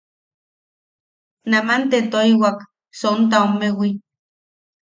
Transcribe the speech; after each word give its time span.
Naman 1.51 1.81
te 1.91 1.97
toiwak 2.11 2.57
sontaomewi. 2.99 3.89